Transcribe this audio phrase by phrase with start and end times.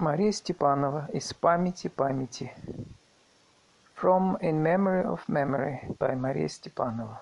[0.00, 2.54] Мария Степанова из памяти памяти.
[4.00, 7.20] From In Memory of Memory by Мария Степанова.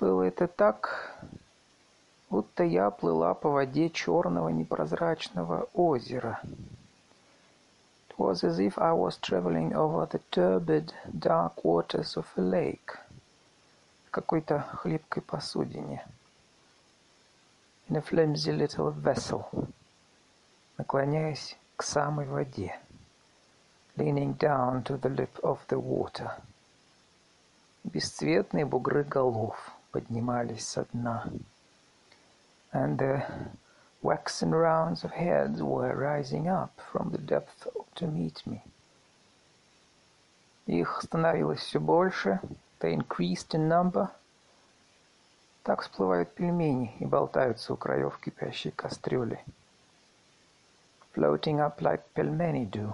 [0.00, 1.16] Было это так,
[2.28, 6.40] будто я плыла по воде черного непрозрачного озера.
[8.08, 12.98] It was as if I was traveling over the turbid, dark waters of a lake
[14.10, 16.04] какой-то хлипкой посудине.
[17.88, 19.46] In a flimsy little vessel,
[20.78, 22.78] наклоняясь к самой воде,
[23.96, 26.30] leaning down to the lip of the water.
[27.84, 31.30] Бесцветные бугры голов поднимались со дна.
[32.72, 33.22] And the
[34.02, 38.62] waxen rounds of heads were rising up from the depth to meet me.
[40.66, 42.40] Их становилось все больше,
[42.80, 44.08] they increased in number.
[45.62, 49.42] Так всплывают пельмени и болтаются у краев кипящей кастрюли.
[51.13, 52.93] Floating up like pelmeni do,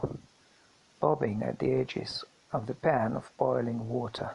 [1.00, 4.32] bobbing at the edges of the pan of boiling water.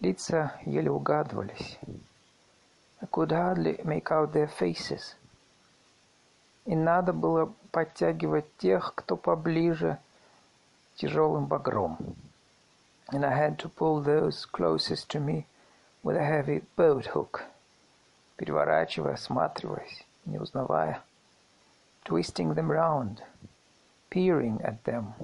[0.00, 1.78] Лица еле угадывались.
[3.02, 5.14] I could hardly make out their faces.
[6.66, 9.98] И надо было подтягивать тех, кто поближе,
[10.96, 11.98] тяжелым багром.
[13.08, 15.46] And I had to pull those closest to me
[16.02, 17.44] with a heavy boat hook,
[18.36, 21.02] переворачивая, осматриваясь, не узнавая,
[22.04, 23.22] twisting them round,
[24.10, 25.14] peering at them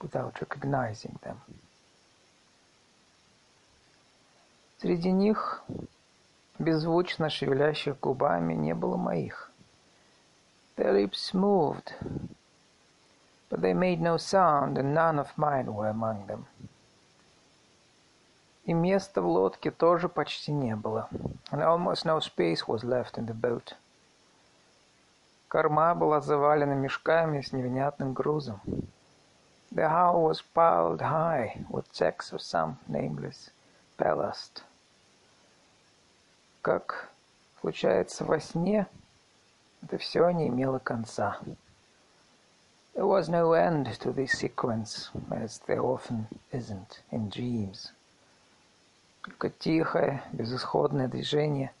[0.00, 1.40] without recognizing them.
[4.78, 5.62] Среди них,
[6.58, 9.50] беззвучно шевелящих губами, не было моих.
[10.76, 11.94] Their lips moved,
[13.48, 16.44] but they made no sound, and none of mine were among them.
[18.66, 21.08] И места в лодке тоже почти не было,
[21.50, 23.74] and almost no space was left in the boat.
[25.51, 28.61] Корма была завалена мешками с невнятным грузом.
[29.69, 33.51] The hull was piled high with sacks of some nameless
[33.97, 34.63] ballast.
[36.61, 37.09] Как
[37.59, 38.87] случается во сне,
[39.83, 41.37] это все не имело конца.
[42.93, 47.91] There was no end to this sequence, as there often isn't in dreams.
[49.21, 51.73] Только тихое, безысходное движение,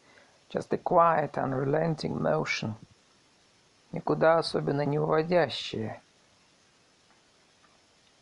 [0.49, 2.75] just a quiet, unrelenting motion,
[3.91, 6.01] никуда особенно не уводящее,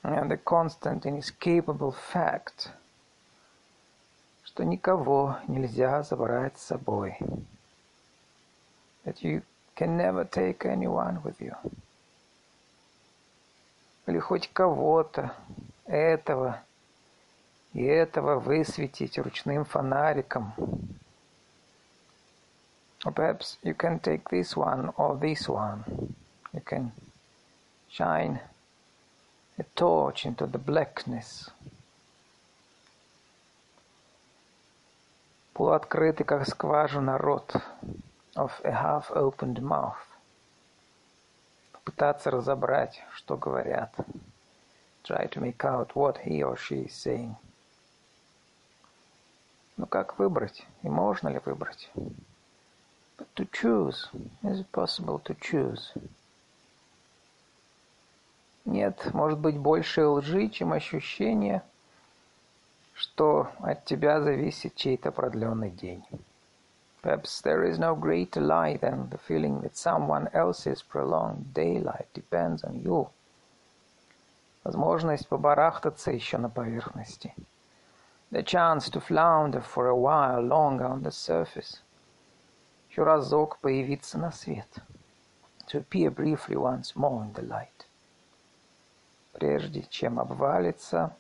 [0.04, 2.70] and the constant, inescapable fact—
[4.50, 7.18] что никого нельзя забрать с собой.
[9.06, 9.44] That you
[9.76, 11.56] can never take anyone with you.
[14.08, 15.34] Или хоть кого-то,
[15.86, 16.62] этого
[17.74, 20.54] и этого высветить ручным фонариком.
[23.05, 26.15] Or perhaps you can take this one or this one.
[26.53, 26.93] You can
[27.91, 28.41] shine
[29.59, 31.51] a torch into the blackness.
[35.55, 37.55] полуоткрытый, как скважина, рот,
[38.35, 39.95] of a half-opened mouth.
[41.73, 43.95] Попытаться разобрать, что говорят.
[45.05, 47.37] Try to make out what he or she is saying.
[49.77, 50.67] Но как выбрать?
[50.83, 51.91] И можно ли выбрать?
[53.19, 54.09] But to choose.
[54.43, 55.93] Is it possible to choose?
[58.65, 61.73] Нет, может быть, больше лжи, чем ощущение –
[62.95, 66.05] что от тебя зависит чей-то продленный день.
[67.03, 72.65] Perhaps there is no greater lie than the feeling that someone else's prolonged daylight depends
[72.65, 73.09] on you.
[74.63, 77.35] Возможность побарахтаться еще на поверхности.
[78.31, 81.83] The chance to flounder for a while longer on the surface.
[82.90, 84.68] Еще разок появиться на свет.
[85.68, 87.86] To appear briefly once more in the light.
[89.34, 91.16] Прежде чем обвалиться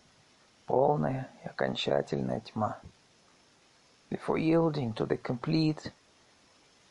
[0.65, 2.79] полная и окончательная тьма.
[4.09, 5.91] Before yielding to the complete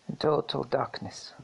[0.06, 1.34] and total darkness.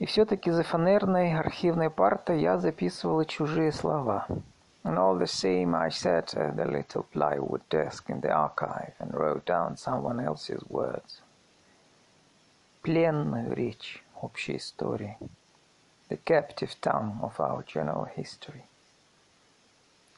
[0.00, 4.26] И все-таки за фанерной архивной партой я записывала чужие слова.
[4.83, 9.13] And all the same I sat at the little plywood desk in the archive and
[9.13, 11.21] wrote down someone else's words.
[12.83, 15.17] Пленную речь общей истории
[16.13, 18.63] the captive tongue of our general history.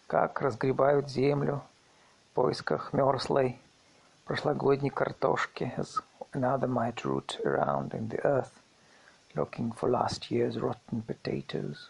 [0.08, 1.62] Как разгребают землю
[2.32, 3.60] в поисках мерзлой
[4.26, 6.02] прошлогодней картошки, as
[6.34, 8.60] another might root around in the earth,
[9.36, 11.90] looking for last year's rotten potatoes,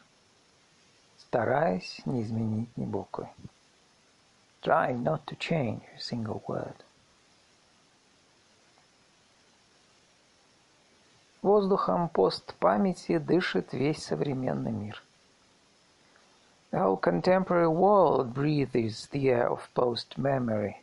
[1.30, 3.28] стараясь не изменить ни буквы.
[4.62, 6.74] Try not to change a single word.
[11.40, 15.00] Воздухом постпамяти дышит весь современный мир.
[16.72, 20.74] The whole contemporary world breathes the air of post-memory.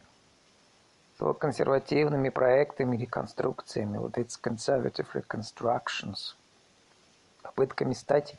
[1.19, 6.35] С консервативными проектами, реконструкциями, with its conservative reconstructions,
[7.41, 8.37] попытками стать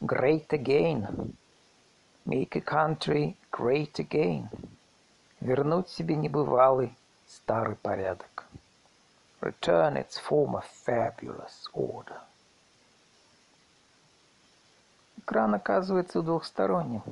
[0.00, 1.34] great again,
[2.24, 4.48] make a country great again,
[5.40, 6.94] вернуть себе небывалый
[7.26, 8.44] старый порядок,
[9.40, 12.20] return its former fabulous order.
[15.18, 17.02] Экран оказывается двухсторонним.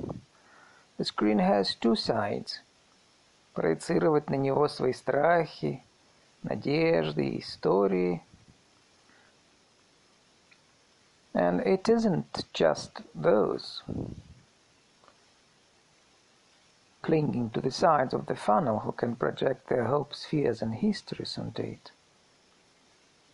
[0.97, 2.59] The screen has two sides.
[3.53, 5.83] Проецировать на него свои страхи,
[6.43, 8.21] надежды, истории.
[11.35, 13.83] And it isn't just those
[17.01, 21.37] clinging to the sides of the funnel who can project their hopes, fears and histories
[21.37, 21.91] onto it.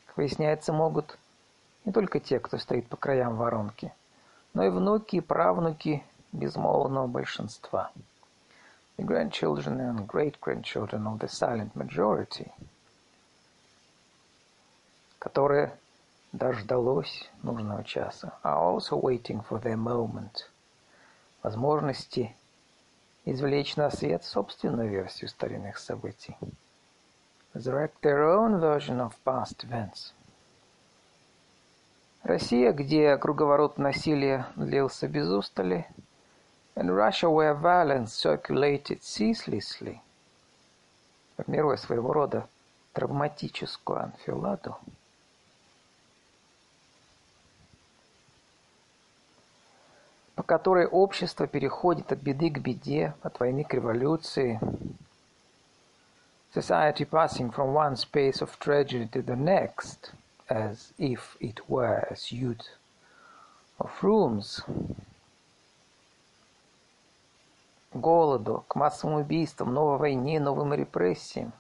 [0.06, 1.18] Как выясняется, могут
[1.86, 4.02] не только те, кто стоит по краям воронки –
[4.58, 7.92] но и внуки и правнуки безмолвного большинства.
[8.98, 12.52] The grandchildren and great-grandchildren of the silent majority,
[15.20, 15.78] которое
[16.33, 20.49] дождалось нужного часа, are also waiting for their moment,
[21.43, 22.35] возможности
[23.25, 26.37] извлечь на свет собственную версию старинных событий,
[27.55, 30.13] resurrect their own version of past events–
[32.23, 35.89] Россия, где круговорот насилия длился без устали,
[36.77, 39.99] in Russia where violence circulated ceaselessly,
[41.37, 42.47] формируя своего рода
[42.93, 44.77] травматическую анфиладу,
[50.43, 54.59] по которой общество переходит от беды к беде, от войны к революции,
[56.53, 60.11] society passing from one space of tragedy to the next–
[60.49, 62.71] as if it were a suite
[63.79, 64.65] of rooms.
[67.95, 71.53] Голоду, к массовым убийствам, новой войне, новым репрессиям.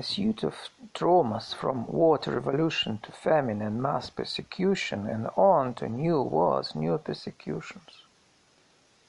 [0.00, 0.54] A suite of
[0.94, 6.96] traumas from to revolution to famine and mass persecution and on to new wars, new
[6.96, 8.06] persecutions.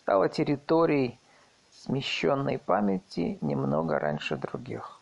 [0.02, 1.18] Стала территорией
[1.72, 5.00] смещенной памяти немного раньше других.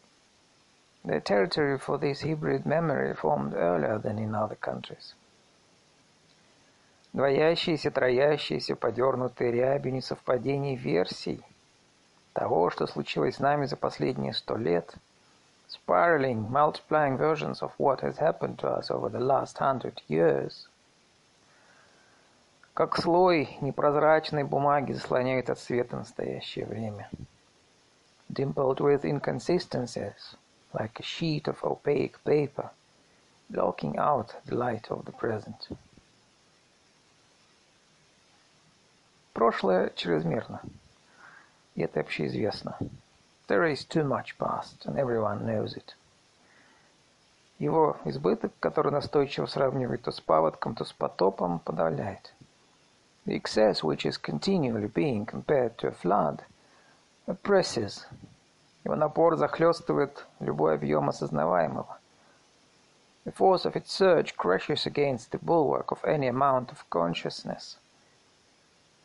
[1.06, 5.16] The territory for this hybrid memory formed earlier than in other countries.
[7.14, 11.44] Двоящиеся, троящиеся, подернутые рябью несовпадений версий
[12.34, 14.96] того, что случилось с нами за последние сто лет,
[15.69, 20.69] spiraling, multiplying versions of what has happened to us over the last hundred years,
[22.75, 27.09] как слой непрозрачной бумаги заслоняет от света настоящее время,
[28.33, 30.37] dimpled with inconsistencies,
[30.73, 32.71] like a sheet of opaque paper,
[33.49, 35.69] blocking out the light of the present.
[39.33, 40.61] Прошлое чрезмерно,
[41.75, 42.77] и это общеизвестно.
[43.49, 45.95] There is too much past, and everyone knows it.
[47.59, 52.33] Его избыток, который настойчиво сравнивает то с паводком, то с потопом, подавляет.
[53.27, 56.43] The excess, which is continually being compared to a flood,
[57.27, 58.07] oppresses
[58.85, 61.99] Его напор захлестывает любой объем осознаваемого.
[63.25, 67.79] The force of its surge crashes against the bulwark of any amount of consciousness.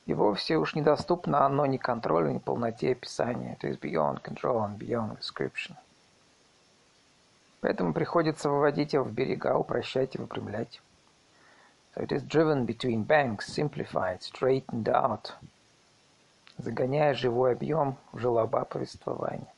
[0.06, 3.56] И вовсе уж недоступно оно ни контролю, ни полноте описания.
[3.60, 5.76] It is beyond control and beyond description.
[7.60, 10.82] Поэтому приходится выводить его в берега, упрощать и выпрямлять.
[11.94, 15.32] So it is driven between banks, simplified, straightened out,
[16.58, 19.54] загоняя живой объем в желоба повествования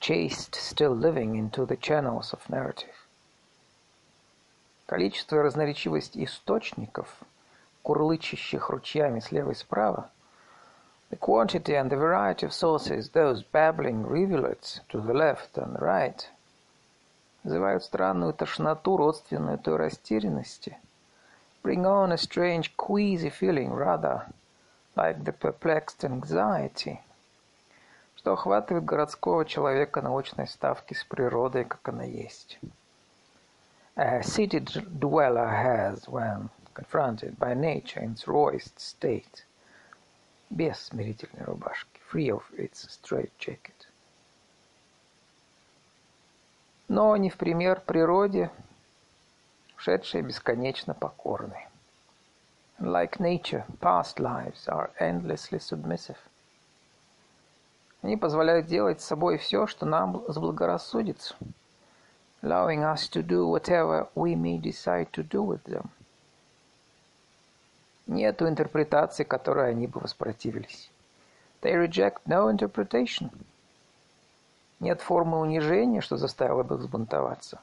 [0.00, 2.94] chased still living into the channels of narrative.
[4.86, 7.08] Количество и разноречивость источников,
[7.82, 10.10] курлычащих ручьями слева и справа,
[11.10, 16.26] the quantity and the variety of sources, those babbling rivulets to the left and right,
[17.44, 20.76] вызывают странную тошноту, родственную той растерянности,
[21.62, 24.26] bring on a strange queasy feeling rather
[24.96, 27.00] like the perplexed anxiety–
[28.18, 32.58] что охватывает городского человека на очной ставке с природой, как она есть.
[33.94, 39.44] A city dweller has, when confronted by nature in its rawest state,
[40.48, 43.88] без смирительной рубашки, free of its straight jacket.
[46.88, 48.50] Но не в пример природе,
[49.76, 51.66] шедшей бесконечно покорной.
[52.78, 56.18] Like nature, past lives are endlessly submissive.
[58.02, 61.34] Они позволяют делать с собой все, что нам заблагорассудится.
[62.42, 65.90] allowing us to do whatever we may decide to do with them.
[68.08, 70.90] Нету интерпретации, которой они бы воспротивились.
[71.60, 73.30] They reject no interpretation.
[74.80, 77.60] Нет формы унижения, что заставило бы их взбунтоваться.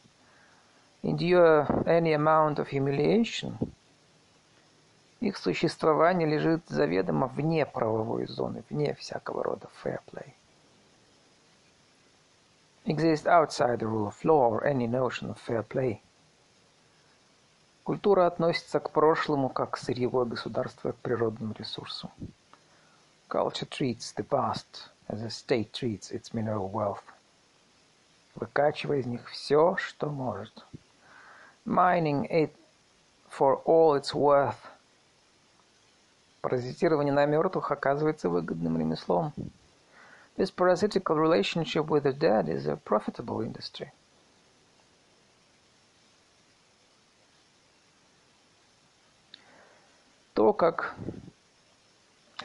[1.01, 3.55] Endure any amount of humiliation.
[5.19, 10.33] Их существование лежит заведомо вне правовой зоны, вне всякого рода fair play.
[12.85, 16.01] Exist outside the rule of law or any notion of fair play.
[17.85, 22.09] Культура относится к прошлому как сырьевое государство к природному ресурсу.
[23.29, 27.03] Culture treats the past as a state treats its mineral wealth,
[28.33, 30.65] выкачивая из них все, что может.
[31.63, 32.49] Mining it
[33.29, 34.57] for all its worth.
[36.41, 39.31] Паразитирование на мертвых оказывается выгодным ремеслом.
[40.37, 43.91] This parasitical relationship with the dead is a profitable industry.
[50.55, 50.95] Как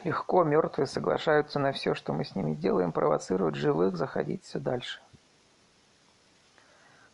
[0.03, 5.01] легко мертвые соглашаются на все, что мы с ними делаем, провоцирует живых заходить все дальше.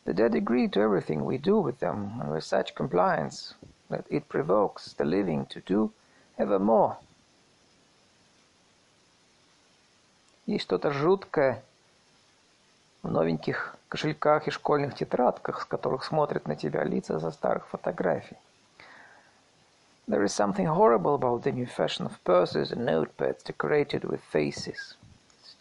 [0.06, 3.56] The dead agree to everything we do with them, and with such compliance
[3.90, 5.92] that it provokes the living to do
[6.38, 6.96] ever more.
[10.46, 11.62] Есть что-то жуткое
[13.04, 18.38] в новеньких кошельках и школьных тетрадках, с которых смотрят на тебя лица за старых фотографий.
[20.09, 24.97] There is something horrible about the new fashion of purses and notepads decorated with faces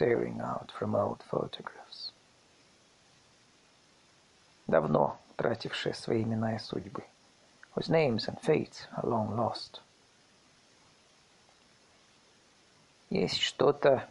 [0.02, 2.12] staring out from old photographs.
[4.68, 7.04] Давно тратившие свои имена и судьбы,
[7.76, 9.82] whose names and fates are long lost.
[13.10, 14.08] Есть что-то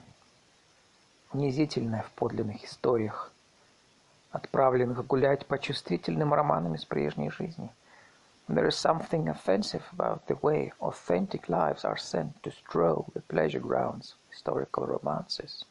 [1.32, 3.32] унизительное в подлинных историях,
[4.30, 7.80] отправленных гулять по чувствительным романам из прежней жизни –
[8.52, 13.60] There is something offensive about the way authentic lives are sent to stroll the pleasure
[13.60, 15.64] grounds historical romances.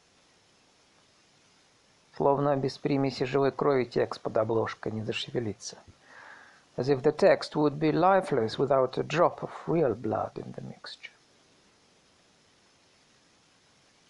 [2.16, 5.76] Словно без примеси живой крови текст под обложкой не зашевелится.
[6.78, 10.62] As if the text would be lifeless without a drop of real blood in the
[10.62, 11.12] mixture.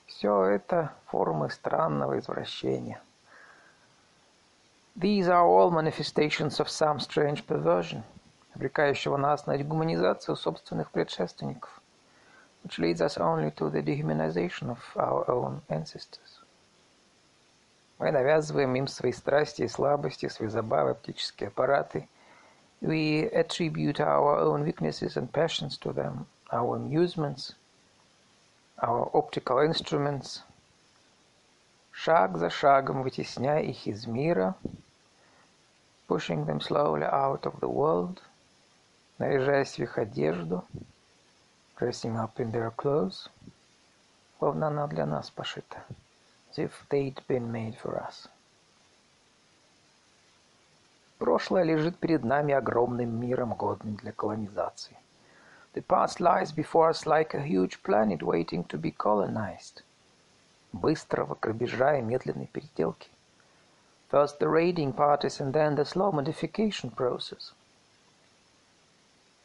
[0.07, 3.01] Все это формы странного извращения.
[4.95, 8.14] These are all manifestations of some strange perversion –
[8.56, 11.82] обрекающего нас на дегуманизацию собственных предшественников,
[12.64, 16.42] which leads us only to the dehumanization of our own ancestors.
[18.00, 22.08] Мы навязываем им свои страсти и слабости, свои забавы, оптические аппараты.
[22.82, 27.56] We attribute our own weaknesses and passions to them, our amusements,
[28.82, 30.44] our optical instruments,
[31.92, 34.56] шаг за шагом вытесняя их из мира,
[36.08, 38.22] pushing them slowly out of the world–
[39.18, 40.66] наряжаясь в их одежду,
[41.80, 43.30] dressing up in their clothes,
[44.40, 45.84] словно она для нас пошита,
[46.52, 48.28] as if they'd been made for us.
[51.18, 54.98] Прошлое лежит перед нами огромным миром, годным для колонизации.
[55.74, 59.84] The past lies before us like a huge planet waiting to be colonized.
[60.74, 63.10] Быстрого грабежа и медленной переделки.
[64.12, 67.54] First the raiding parties and then the slow modification process–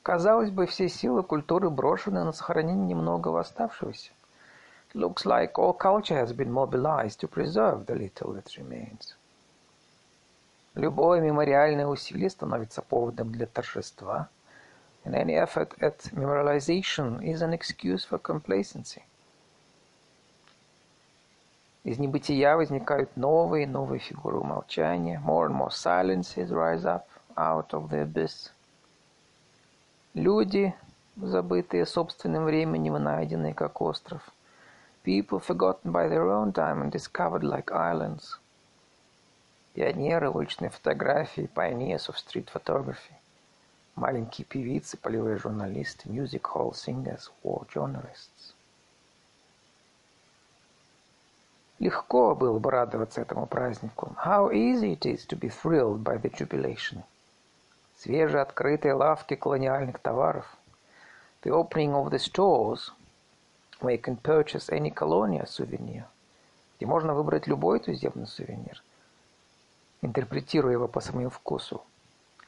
[0.02, 4.12] Казалось бы, все силы культуры брошены на сохранение немногого оставшегося.
[4.92, 9.14] It looks like all culture has been mobilized to preserve the little that remains.
[10.74, 14.28] Любое мемориальное усилие становится поводом для торжества,
[15.04, 19.02] and any effort at memorialization is an excuse for complacency.
[21.84, 25.20] Из небытия возникают новые и новые фигуры умолчания.
[25.24, 28.50] More and more silences rise up out of the abyss.
[30.14, 30.74] Люди,
[31.16, 34.28] забытые собственным временем и найденные как остров.
[35.04, 38.40] People forgotten by their own time and discovered like islands.
[39.72, 43.14] Пионеры уличной фотографии, pioneers of street photography.
[43.94, 48.54] Маленькие певицы, полевые журналисты, music hall singers, war journalists.
[51.78, 54.16] Легко было бы радоваться этому празднику.
[54.26, 57.04] How easy it is to be thrilled by the jubilation
[58.02, 60.46] свежеоткрытые лавки колониальных товаров,
[61.42, 62.90] the opening of the stores
[63.80, 66.04] where you can purchase any colonial souvenir,
[66.76, 68.82] где можно выбрать любой туземный сувенир,
[70.00, 71.82] интерпретируя его по своему вкусу,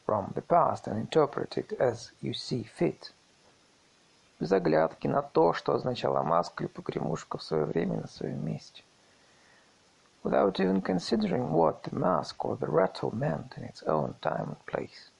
[0.06, 3.12] from the past and interpret it as you see fit,
[4.40, 8.82] без оглядки на то, что означала маска и погремушка в свое время на своем месте.
[10.24, 14.66] without even considering what the mask or the rattle meant in its own time and
[14.66, 15.10] place.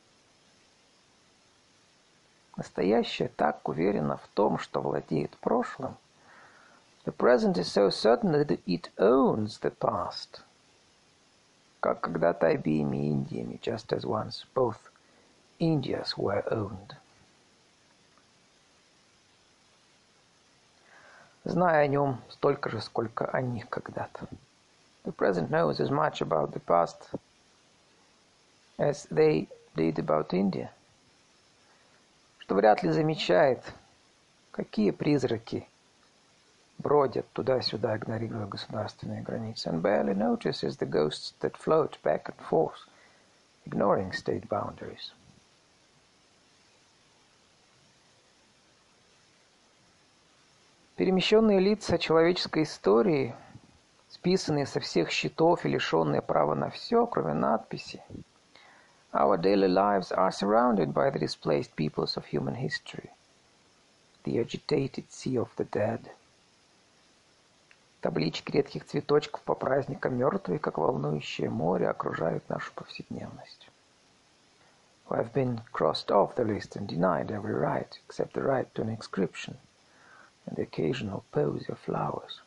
[2.57, 5.97] Настоящее так уверено в том, что владеет прошлым.
[7.05, 10.43] The present is so certain that it owns the past.
[11.81, 14.77] Как когда-то обеими Индиями, just as once both
[15.59, 16.95] Indias were owned.
[21.45, 24.29] Зная о нем столько же, сколько о них когда-то.
[25.05, 27.19] The present knows as much about the past
[28.79, 30.71] as they did about India.
[32.53, 33.73] Вряд ли замечает,
[34.51, 35.67] какие призраки
[36.77, 42.77] бродят туда-сюда, игнорируя государственные границы, and barely notices the ghosts that float back and forth,
[43.65, 45.13] ignoring state boundaries.
[50.97, 53.35] Перемещенные лица человеческой истории,
[54.11, 58.03] списанные со всех счетов и лишенные права на все, кроме надписи.
[59.14, 63.10] Our daily lives are surrounded by the displaced peoples of human history,
[64.24, 66.12] the agitated sea of the dead.
[68.02, 73.70] Таблички редких цветочков по праздникам мертвые, как волнующее море, окружают нашу повседневность.
[75.10, 78.82] Who have been crossed off the list and denied every right except the right to
[78.82, 79.68] an inscription –
[80.48, 82.42] and the occasional pose of flowers.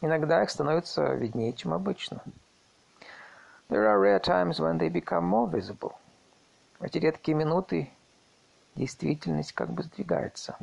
[0.00, 2.20] Иногда их становится виднее, чем обычно.
[3.68, 5.94] There are rare times when they become more visible.
[6.78, 7.90] В эти редкие минуты
[8.74, 10.56] действительность как бы сдвигается.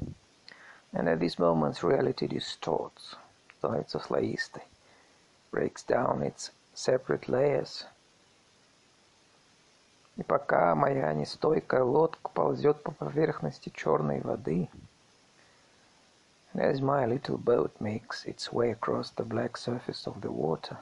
[0.93, 3.15] And at these moments reality distorts,
[3.59, 4.63] становится слоистой,
[5.51, 7.85] breaks down its separate layers.
[10.17, 14.79] И пока моя нестойкая лодка ползет по поверхности черной воды —
[16.53, 20.77] as my little boat makes its way across the black surface of the water.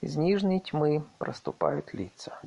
[0.00, 2.38] Из нижней тьмы проступают лица.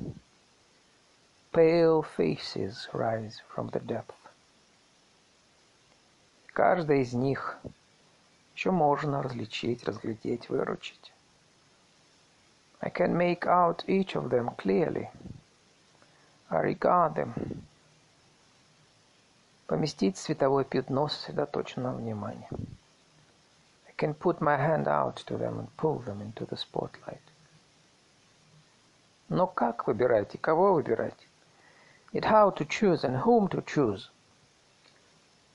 [1.52, 4.14] Pale faces rise from the depth.
[6.52, 7.56] Каждая из них
[8.56, 11.12] еще можно различить, разглядеть, выручить.
[12.80, 15.08] I can make out each of them clearly.
[16.50, 17.62] I regard them
[19.66, 22.48] Поместить световое пятно сосредоточенного внимания.
[23.86, 27.22] I can put my hand out to them and pull them into the spotlight.
[29.28, 31.28] Но как выбирать и кого выбирать?
[32.12, 34.10] It how to choose and whom to choose.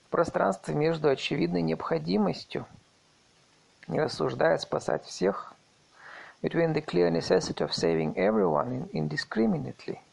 [0.06, 2.66] В пространстве между очевидной необходимостью,
[3.86, 5.54] не рассуждая спасать всех,
[6.42, 9.98] between the clear necessity of saving everyone indiscriminately–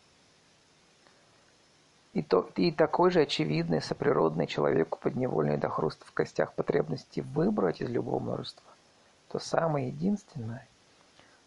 [2.18, 7.80] и, то, и такой же очевидный, соприродный человеку подневольный до хруста в костях потребности выбрать
[7.80, 8.64] из любого множества
[9.28, 10.68] то самое единственное.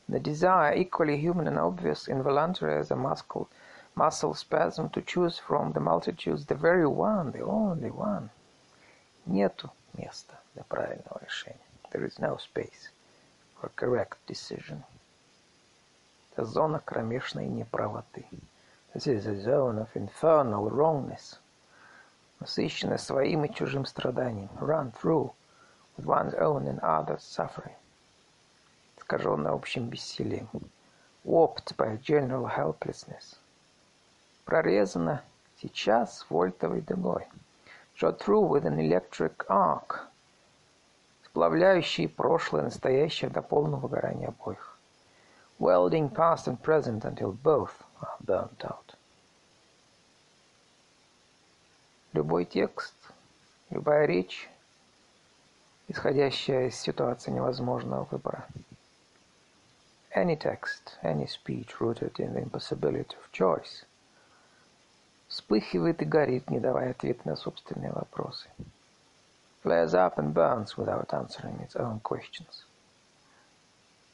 [0.10, 3.50] The desire, equally human and obvious, involuntary as a muscle,
[3.96, 8.30] muscle spasm to choose from the multitudes the very one, the only one.
[9.26, 11.60] Нету места для правильного решения.
[11.92, 12.90] There is no space
[13.56, 14.84] for correct decision.
[16.32, 18.26] Это зона кромешной неправоты.
[18.94, 21.38] This is a zone of infernal wrongness,
[22.40, 25.34] насыщенная своим и чужим страданием, run through
[25.98, 27.76] with one's own and others' suffering,
[29.11, 30.49] Искаженная общим бессилием,
[31.25, 33.39] warped by general helplessness,
[34.45, 35.25] прорезана
[35.61, 37.27] сейчас вольтовой дугой,
[37.97, 40.07] shot through with an electric arc,
[41.25, 44.79] сплавляющий прошлое и настоящее до полного выгорания обоих,
[45.59, 47.73] welding past and present until both
[48.25, 48.95] burnt out.
[52.13, 52.95] Любой текст,
[53.71, 54.49] любая речь,
[55.89, 58.47] исходящая из ситуации невозможного выбора.
[60.14, 63.86] Any text, any speech rooted in the impossibility of choice
[65.28, 68.48] вспыхивает и горит, не давая ответа на собственные вопросы.
[69.64, 72.66] Flares up and burns without answering its own questions.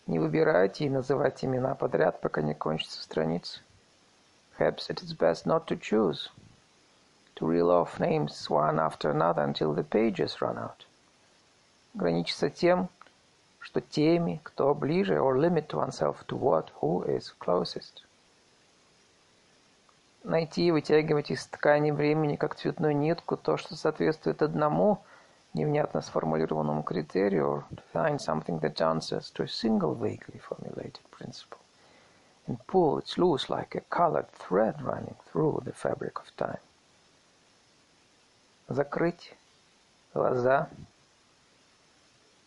[0.07, 3.59] Не выбирайте и называйте имена подряд, пока не кончится страница.
[4.57, 6.29] Perhaps it is best not to choose,
[7.35, 10.85] to reel off names one after another until the pages run out.
[11.93, 12.89] Ограничиться тем,
[13.66, 18.04] что теми, кто ближе, or limit oneself to what, who is closest.
[20.22, 25.02] Найти и вытягивать из ткани времени, как цветную нитку, то, что соответствует одному
[25.52, 31.58] невнятно сформулированному критерию, or find something that answers to a single vaguely formulated principle.
[32.46, 36.60] and pull it loose like a colored thread running through the fabric of time.
[38.68, 39.34] Закрыть
[40.14, 40.68] глаза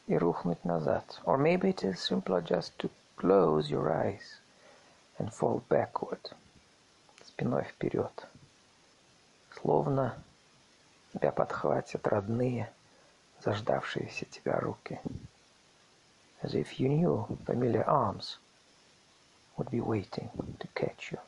[0.08, 1.20] рухнуть назад.
[1.24, 4.40] Or maybe it is simpler just to close your eyes
[5.18, 6.32] and fall backward,
[7.24, 8.26] спиной вперед.
[9.60, 10.16] Словно
[11.12, 12.70] тебя подхватят родные,
[13.40, 15.00] заждавшиеся тебя руки.
[16.42, 18.38] As if you knew familiar arms
[19.56, 21.18] would be waiting to catch you.